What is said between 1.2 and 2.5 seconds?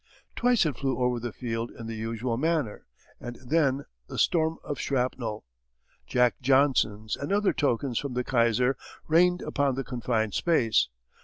field in the usual